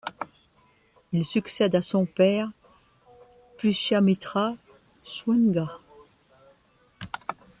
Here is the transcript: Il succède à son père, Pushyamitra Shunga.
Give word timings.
Il 1.11 1.23
succède 1.23 1.75
à 1.75 1.83
son 1.83 2.07
père, 2.07 2.49
Pushyamitra 3.59 4.55
Shunga. 5.03 5.77